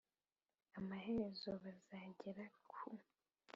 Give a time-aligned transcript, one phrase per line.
[0.77, 2.31] Amaherezo bazagera
[2.71, 2.87] ku